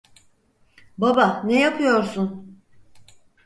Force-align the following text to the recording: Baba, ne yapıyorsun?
Baba, 0.97 1.41
ne 1.45 1.59
yapıyorsun? 1.59 2.59